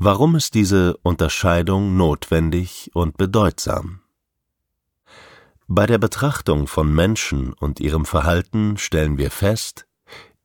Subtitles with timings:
[0.00, 4.00] Warum ist diese Unterscheidung notwendig und bedeutsam?
[5.66, 9.88] Bei der Betrachtung von Menschen und ihrem Verhalten stellen wir fest,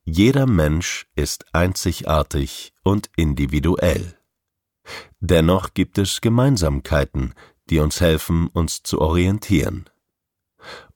[0.05, 4.17] jeder Mensch ist einzigartig und individuell.
[5.19, 7.35] Dennoch gibt es Gemeinsamkeiten,
[7.69, 9.87] die uns helfen, uns zu orientieren.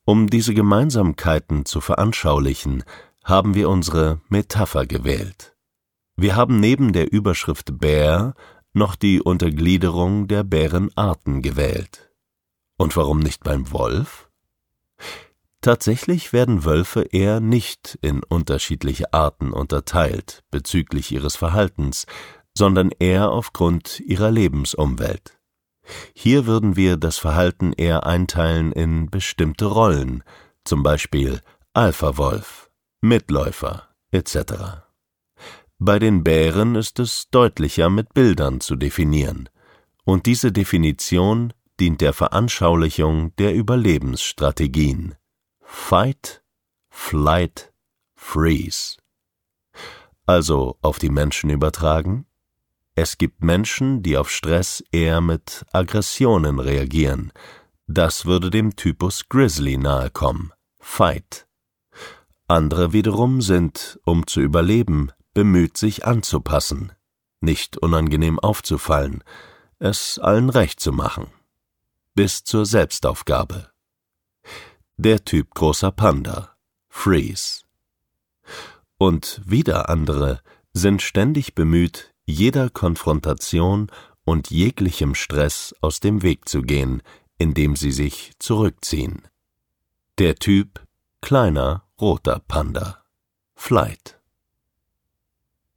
[0.04, 2.82] Um diese Gemeinsamkeiten zu veranschaulichen,
[3.22, 5.54] haben wir unsere Metapher gewählt.
[6.20, 8.34] Wir haben neben der Überschrift Bär
[8.72, 12.10] noch die Untergliederung der Bärenarten gewählt.
[12.76, 14.28] Und warum nicht beim Wolf?
[15.60, 22.06] Tatsächlich werden Wölfe eher nicht in unterschiedliche Arten unterteilt bezüglich ihres Verhaltens,
[22.52, 25.38] sondern eher aufgrund ihrer Lebensumwelt.
[26.14, 30.24] Hier würden wir das Verhalten eher einteilen in bestimmte Rollen,
[30.64, 31.40] zum Beispiel
[31.74, 32.70] Alpha-Wolf,
[33.02, 34.87] Mitläufer etc.
[35.78, 39.48] Bei den Bären ist es deutlicher mit Bildern zu definieren,
[40.04, 45.14] und diese Definition dient der Veranschaulichung der Überlebensstrategien
[45.60, 46.42] Fight,
[46.90, 47.72] Flight,
[48.16, 48.96] Freeze.
[50.26, 52.26] Also auf die Menschen übertragen?
[52.96, 57.32] Es gibt Menschen, die auf Stress eher mit Aggressionen reagieren.
[57.86, 60.52] Das würde dem Typus Grizzly nahekommen.
[60.80, 61.46] Fight.
[62.48, 66.90] Andere wiederum sind, um zu überleben, bemüht, sich anzupassen,
[67.40, 69.22] nicht unangenehm aufzufallen,
[69.78, 71.28] es allen recht zu machen.
[72.16, 73.70] Bis zur Selbstaufgabe.
[74.96, 76.56] Der Typ großer Panda.
[76.88, 77.62] Freeze.
[78.98, 83.92] Und wieder andere sind ständig bemüht, jeder Konfrontation
[84.24, 87.00] und jeglichem Stress aus dem Weg zu gehen,
[87.38, 89.22] indem sie sich zurückziehen.
[90.18, 90.84] Der Typ
[91.20, 93.04] kleiner roter Panda.
[93.54, 94.17] Flight.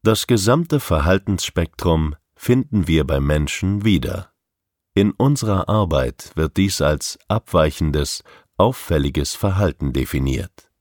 [0.03, 4.33] Das gesamte Verhaltensspektrum finden wir bei Menschen wieder.
[4.95, 8.23] In unserer Arbeit wird dies als abweichendes,
[8.57, 10.71] auffälliges Verhalten definiert.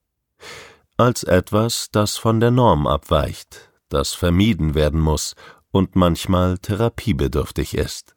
[0.97, 5.35] Als etwas, das von der Norm abweicht, das vermieden werden muss
[5.69, 8.15] und manchmal therapiebedürftig ist.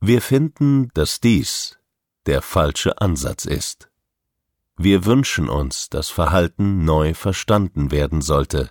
[0.00, 1.78] Wir finden, dass dies
[2.26, 3.88] der falsche Ansatz ist.
[4.76, 8.70] Wir wünschen uns, dass Verhalten neu verstanden werden sollte,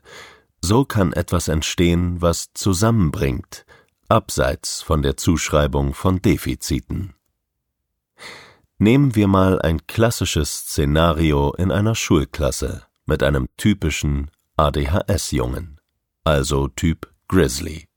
[0.64, 3.66] so kann etwas entstehen, was zusammenbringt,
[4.08, 7.14] abseits von der Zuschreibung von Defiziten.
[8.78, 15.80] Nehmen wir mal ein klassisches Szenario in einer Schulklasse mit einem typischen ADHS-Jungen,
[16.24, 17.88] also Typ Grizzly.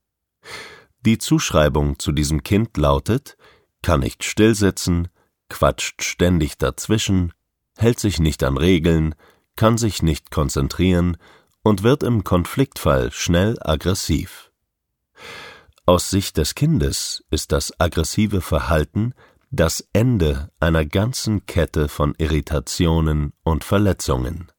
[1.01, 3.37] Die Zuschreibung zu diesem Kind lautet,
[3.83, 5.09] kann nicht stillsitzen,
[5.49, 7.33] quatscht ständig dazwischen,
[7.77, 9.15] hält sich nicht an Regeln,
[9.57, 11.19] kann sich nicht konzentrieren
[11.65, 14.53] und wird im Konfliktfall schnell aggressiv.
[15.87, 19.15] Aus Sicht des Kindes ist das aggressive Verhalten
[19.51, 24.51] das Ende einer ganzen Kette von Irritationen und Verletzungen.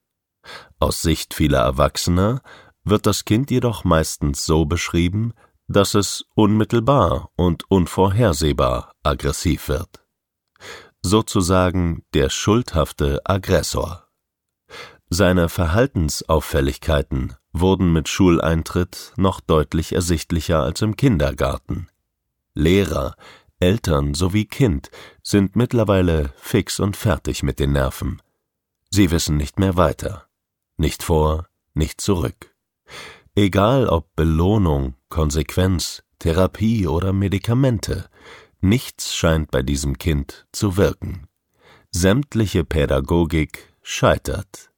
[0.80, 2.42] Aus Sicht vieler Erwachsener
[2.84, 5.34] wird das Kind jedoch meistens so beschrieben,
[5.68, 10.06] dass es unmittelbar und unvorhersehbar aggressiv wird.
[11.02, 14.05] Sozusagen der schuldhafte Aggressor.
[15.10, 21.88] Seine Verhaltensauffälligkeiten wurden mit Schuleintritt noch deutlich ersichtlicher als im Kindergarten.
[22.56, 23.16] Lehrer,
[23.60, 24.90] Eltern sowie Kind
[25.22, 28.22] sind mittlerweile fix und fertig mit den Nerven.
[28.90, 30.28] Sie wissen nicht mehr weiter,
[30.78, 32.54] nicht vor, nicht zurück.
[33.36, 38.10] Egal ob Belohnung, Konsequenz, Therapie oder Medikamente,
[38.60, 41.28] nichts scheint bei diesem Kind zu wirken.
[41.92, 44.72] Sämtliche Pädagogik scheitert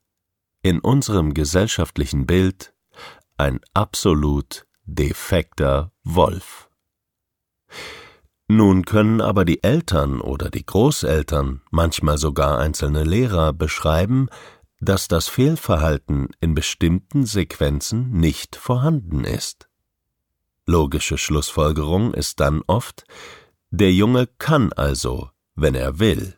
[0.61, 2.73] in unserem gesellschaftlichen Bild
[3.37, 6.69] ein absolut defekter Wolf.
[8.47, 14.29] Nun können aber die Eltern oder die Großeltern, manchmal sogar einzelne Lehrer beschreiben,
[14.79, 19.67] dass das Fehlverhalten in bestimmten Sequenzen nicht vorhanden ist.
[20.65, 23.05] Logische Schlussfolgerung ist dann oft,
[23.69, 26.35] der Junge kann also, wenn er will.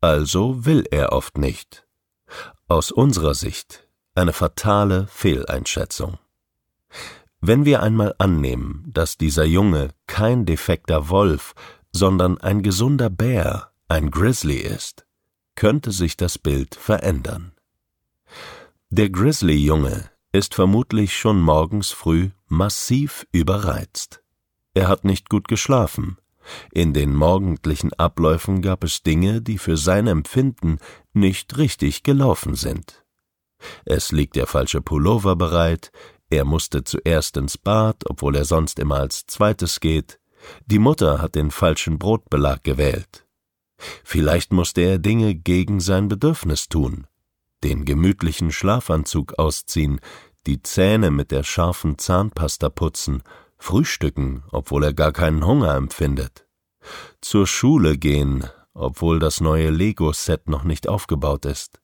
[0.00, 1.86] Also will er oft nicht.
[2.68, 6.18] Aus unserer Sicht eine fatale Fehleinschätzung.
[7.40, 11.54] Wenn wir einmal annehmen, dass dieser Junge kein defekter Wolf,
[11.92, 15.06] sondern ein gesunder Bär, ein Grizzly ist,
[15.54, 17.52] könnte sich das Bild verändern.
[18.90, 24.22] Der Grizzly-Junge ist vermutlich schon morgens früh massiv überreizt.
[24.74, 26.18] Er hat nicht gut geschlafen,
[26.72, 30.78] in den morgendlichen Abläufen gab es Dinge, die für sein Empfinden
[31.12, 33.04] nicht richtig gelaufen sind.
[33.84, 35.90] Es liegt der falsche Pullover bereit,
[36.32, 40.20] Er musste zuerst ins Bad, obwohl er sonst immer als zweites geht.
[40.66, 43.26] Die Mutter hat den falschen Brotbelag gewählt.
[44.04, 47.06] Vielleicht musste er Dinge gegen sein Bedürfnis tun.
[47.64, 50.00] Den gemütlichen Schlafanzug ausziehen,
[50.46, 53.22] die Zähne mit der scharfen Zahnpasta putzen,
[53.60, 56.46] frühstücken, obwohl er gar keinen Hunger empfindet.
[57.20, 61.80] Zur Schule gehen, obwohl das neue Lego-Set noch nicht aufgebaut ist.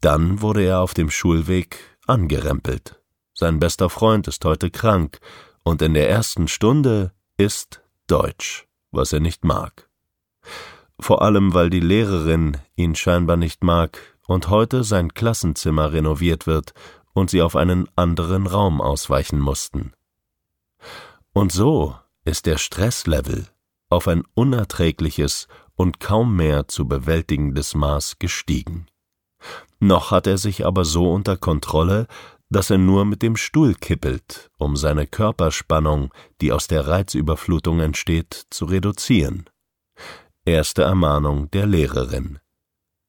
[0.00, 3.00] Dann wurde er auf dem Schulweg angerempelt.
[3.32, 5.20] Sein bester Freund ist heute krank,
[5.64, 9.88] und in der ersten Stunde ist Deutsch, was er nicht mag.
[10.98, 16.74] Vor allem, weil die Lehrerin ihn scheinbar nicht mag und heute sein Klassenzimmer renoviert wird
[17.12, 19.92] und sie auf einen anderen Raum ausweichen mussten.
[21.32, 23.48] Und so ist der Stresslevel
[23.88, 28.86] auf ein unerträgliches und kaum mehr zu bewältigendes Maß gestiegen.
[29.80, 32.06] Noch hat er sich aber so unter Kontrolle,
[32.48, 38.46] dass er nur mit dem Stuhl kippelt, um seine Körperspannung, die aus der Reizüberflutung entsteht,
[38.50, 39.48] zu reduzieren.
[40.44, 42.38] Erste Ermahnung der Lehrerin.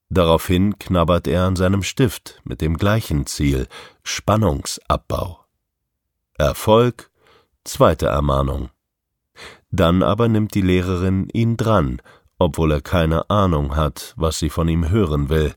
[0.09, 3.67] Daraufhin knabbert er an seinem Stift mit dem gleichen Ziel
[4.03, 5.43] Spannungsabbau.
[6.37, 7.09] Erfolg
[7.63, 8.69] zweite Ermahnung.
[9.71, 12.01] Dann aber nimmt die Lehrerin ihn dran,
[12.37, 15.53] obwohl er keine Ahnung hat, was sie von ihm hören will.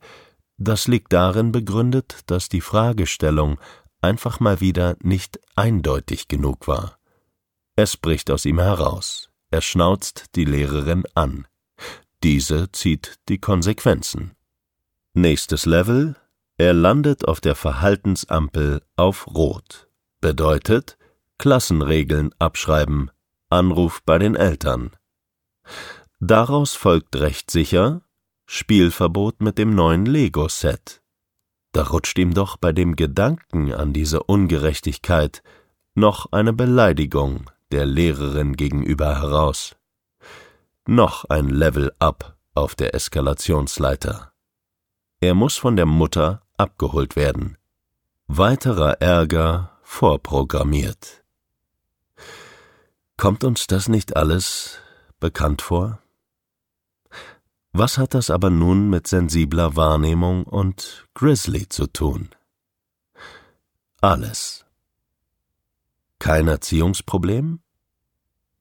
[0.56, 3.58] Das liegt darin begründet, dass die Fragestellung
[4.00, 6.98] einfach mal wieder nicht eindeutig genug war.
[7.74, 9.28] Es bricht aus ihm heraus.
[9.50, 11.46] Er schnauzt die Lehrerin an.
[12.22, 14.32] Diese zieht die Konsequenzen.
[15.12, 16.16] Nächstes Level.
[16.56, 19.88] Er landet auf der Verhaltensampel auf Rot.
[20.20, 20.96] Bedeutet
[21.38, 23.10] Klassenregeln abschreiben,
[23.50, 24.90] Anruf bei den Eltern.
[26.18, 28.02] Daraus folgt recht sicher
[28.46, 31.02] Spielverbot mit dem neuen Lego-Set.
[31.72, 35.42] Da rutscht ihm doch bei dem Gedanken an diese Ungerechtigkeit
[35.94, 39.76] noch eine Beleidigung der Lehrerin gegenüber heraus.
[40.86, 44.32] Noch ein Level up auf der Eskalationsleiter.
[45.20, 47.58] Er muss von der Mutter abgeholt werden.
[48.26, 51.25] Weiterer Ärger vorprogrammiert.
[53.16, 54.78] Kommt uns das nicht alles
[55.20, 56.02] bekannt vor?
[57.72, 62.30] Was hat das aber nun mit sensibler Wahrnehmung und Grizzly zu tun?
[64.00, 64.66] Alles.
[66.18, 67.60] Kein Erziehungsproblem?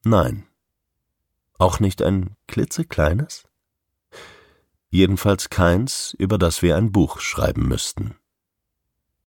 [0.04, 0.46] Nein.
[1.58, 3.44] Auch nicht ein klitzekleines?
[4.88, 8.16] Jedenfalls keins, über das wir ein Buch schreiben müssten.